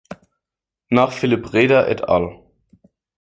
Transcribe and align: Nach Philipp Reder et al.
Nach 0.89 1.11
Philipp 1.11 1.53
Reder 1.53 1.87
et 1.87 2.03
al. 2.09 2.39